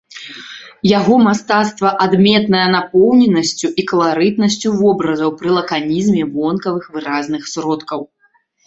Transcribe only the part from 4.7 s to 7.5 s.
вобразаў пры лаканізме вонкавых выразных